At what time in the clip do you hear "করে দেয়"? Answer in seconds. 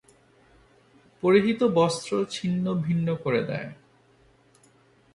3.15-3.69